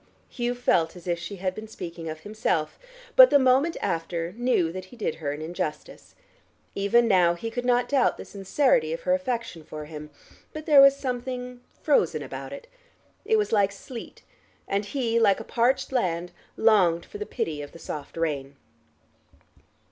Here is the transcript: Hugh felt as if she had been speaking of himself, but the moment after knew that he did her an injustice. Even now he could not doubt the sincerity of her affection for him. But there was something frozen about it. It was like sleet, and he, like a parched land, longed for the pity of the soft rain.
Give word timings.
Hugh 0.29 0.55
felt 0.55 0.95
as 0.95 1.05
if 1.05 1.19
she 1.19 1.35
had 1.35 1.53
been 1.53 1.67
speaking 1.67 2.09
of 2.09 2.21
himself, 2.21 2.79
but 3.15 3.29
the 3.29 3.37
moment 3.37 3.77
after 3.81 4.31
knew 4.31 4.71
that 4.71 4.85
he 4.85 4.97
did 4.97 5.13
her 5.21 5.31
an 5.31 5.43
injustice. 5.43 6.15
Even 6.73 7.07
now 7.07 7.35
he 7.35 7.51
could 7.51 7.65
not 7.65 7.87
doubt 7.87 8.17
the 8.17 8.25
sincerity 8.25 8.93
of 8.93 9.01
her 9.01 9.13
affection 9.13 9.63
for 9.63 9.85
him. 9.85 10.09
But 10.53 10.65
there 10.65 10.81
was 10.81 10.95
something 10.95 11.61
frozen 11.83 12.23
about 12.23 12.51
it. 12.51 12.65
It 13.25 13.37
was 13.37 13.51
like 13.51 13.71
sleet, 13.71 14.23
and 14.67 14.85
he, 14.85 15.19
like 15.19 15.39
a 15.39 15.43
parched 15.43 15.91
land, 15.91 16.31
longed 16.57 17.05
for 17.05 17.19
the 17.19 17.25
pity 17.27 17.61
of 17.61 17.71
the 17.71 17.77
soft 17.77 18.17
rain. 18.17 18.55